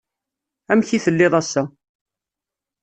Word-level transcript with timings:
Amek 0.71 0.89
i 0.97 0.99
telliḍ 1.03 1.33
ass-a? 1.41 1.63